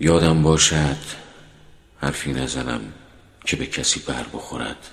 یادم 0.00 0.42
باشد 0.42 0.96
حرفی 2.00 2.32
نزنم 2.32 2.80
که 3.46 3.56
به 3.56 3.66
کسی 3.66 4.00
بر 4.00 4.22
بخورد. 4.32 4.90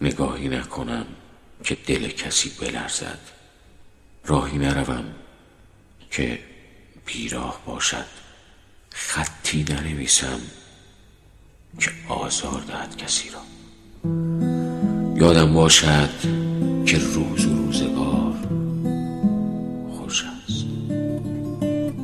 نگاهی 0.00 0.48
نکنم 0.48 1.06
که 1.64 1.76
دل 1.86 2.08
کسی 2.08 2.50
بلرزد. 2.60 3.18
راهی 4.24 4.58
نروم 4.58 5.04
که 6.10 6.38
بیراه 7.06 7.60
باشد. 7.66 8.04
خطی 8.90 9.64
ننویسم 9.68 10.40
که 11.80 11.90
آزار 12.08 12.60
دهد 12.60 12.96
کسی 12.96 13.30
را. 13.30 13.42
یادم 15.16 15.54
باشد 15.54 16.10
که 16.86 16.98
روز 16.98 17.46
و 17.46 17.56
روزگار 17.56 18.34
خوش 19.96 20.24
است. 20.24 20.64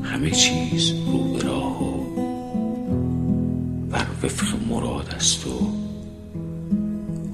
همه 0.05 0.30
چیز 0.30 1.04
وفق 4.24 4.68
مراد 4.68 5.08
است 5.10 5.46
و 5.46 5.50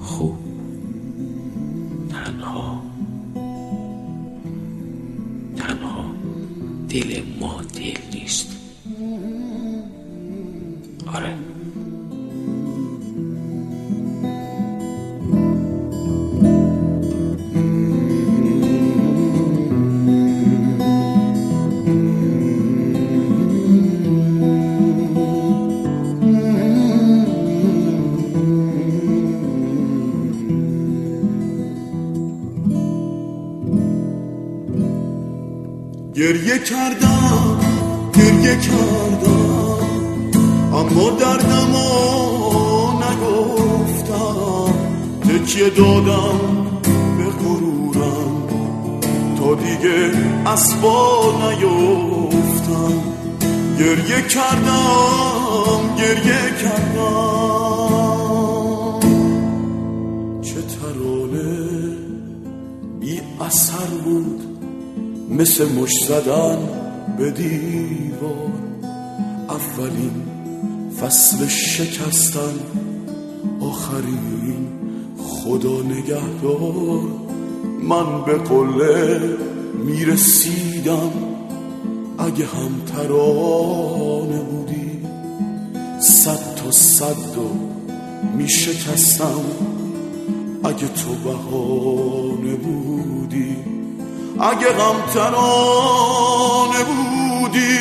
خوب 0.00 0.38
تنها. 2.10 2.82
تنها. 5.56 6.04
دل 6.88 7.22
ما 7.40 7.62
دل 7.62 7.98
نیست. 8.12 8.59
گریه 36.14 36.58
کردم 36.58 37.60
گریه 38.14 38.56
کردم. 38.56 39.78
اما 40.74 41.10
دردم 41.10 41.74
نگفتم 43.02 44.74
تکیه 45.20 45.70
دادم 45.70 46.40
به 47.18 47.24
غرورم. 47.24 48.48
تا 49.38 49.54
دیگه 49.54 50.12
اسبا 50.46 51.32
نیفتم. 51.40 52.92
گریه 53.78 54.22
کردم 54.28 55.79
مثل 65.40 65.72
مش 65.72 65.92
زدن 66.08 66.58
به 67.18 67.30
دیوار. 67.30 68.52
اولین 69.48 70.12
فصل 71.00 71.48
شکستن 71.48 72.54
آخرین 73.60 74.66
خدا 75.18 75.82
نگهدار. 75.82 77.02
من 77.82 78.24
به 78.24 78.34
قله 78.38 79.20
می‌رسیدم 79.84 81.12
اگه 82.18 82.46
هم 82.46 82.72
ترانه 82.86 84.40
بودی. 84.42 84.90
صد 86.00 86.54
تا 86.54 86.70
صد 86.70 87.38
و 87.38 87.50
میشکستم 88.36 89.44
اگه 90.64 90.88
تو 90.88 91.14
بهانه 91.24 92.54
بودی. 92.54 93.79
اگه 94.40 94.68
غم 94.68 94.96
ترانه 95.14 96.84
بودی 96.84 97.78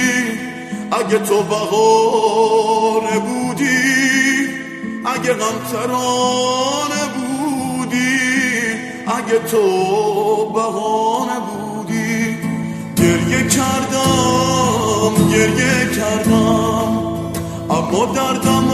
اگه 0.91 1.19
تو 1.19 1.43
بهانه 1.43 3.19
بودی 3.19 3.79
اگه 5.05 5.33
غم 5.33 5.59
ترانه 5.71 7.03
بودی 7.15 8.19
اگه 9.07 9.39
تو 9.51 10.45
بهانه 10.53 11.39
بودی. 11.39 12.37
گریه 12.97 13.47
کردم 13.47 15.29
گریه 15.31 15.89
کردم 15.95 16.89
اما 17.69 18.05
دردم 18.05 18.69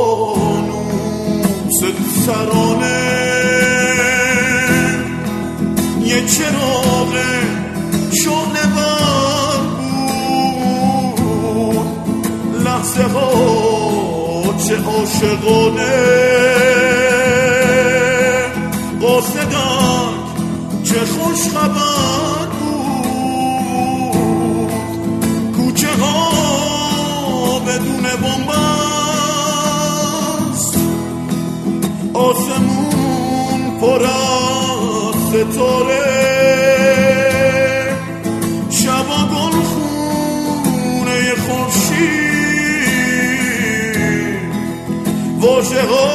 فانوس 0.00 1.80
سرانه. 2.26 3.00
یه 6.04 6.26
چراغ 6.26 7.14
شعله 8.22 8.64
بر 8.76 9.58
بود. 9.76 11.88
لحظه 12.64 13.02
ها 13.02 14.54
چه 14.68 14.76
عاشقانه. 14.76 15.96
قاصدک 19.00 19.69
آسمون 32.30 33.80
پر 33.80 34.02
از 34.02 35.14
ستاره. 35.28 36.06
شبا 38.70 39.20
گل 39.32 39.56
خونه 39.70 41.34
خورشید 41.34 42.50
واژه 45.40 45.82
ها 45.82 46.08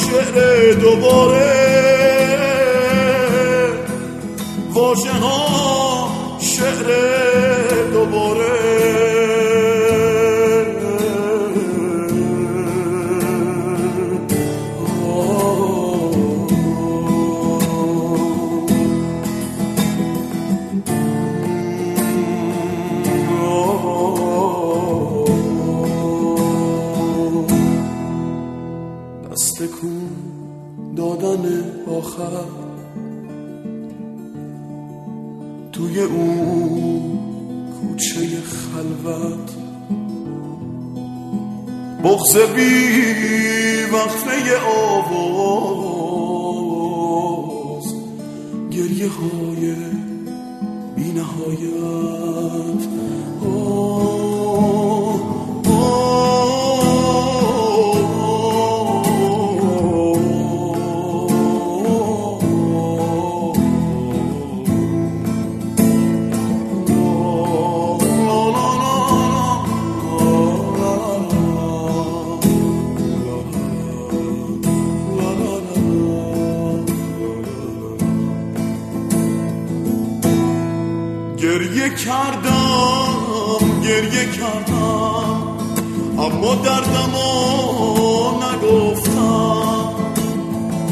شعر 0.00 0.72
دوباره. 0.72 1.41
کن 29.82 30.10
دادن 30.96 31.44
آخر. 31.98 32.44
توی 35.72 36.00
اون 36.00 37.18
کوچه 37.80 38.40
خلوت. 38.40 39.50
بغز 42.04 42.36
بی 42.36 42.70
وقفه 43.92 44.56
آواز. 44.66 45.92
گریه 48.70 49.08
های 49.08 49.74
بی 50.96 51.12
نهایت 51.12 52.82
گریه 81.52 81.88
کردم 81.94 83.80
گریه 83.82 84.26
کردم. 84.32 85.58
اما 86.18 86.54
دردمو 86.54 87.24
نگفتم. 88.44 89.94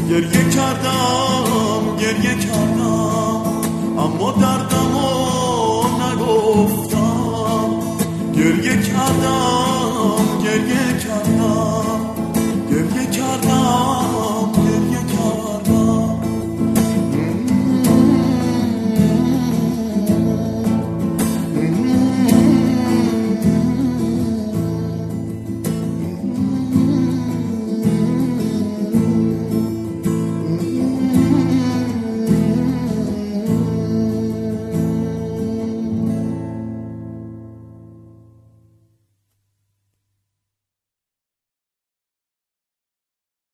گریه 0.09 0.49
کردم 0.49 1.97
گریه 1.99 2.35
کردم. 2.35 3.41
اما 3.97 4.31
دردمو 4.31 5.09
نگفتم. 6.03 7.69
گریه 8.35 8.81
کردم 8.81 10.25
گریه 10.43 10.97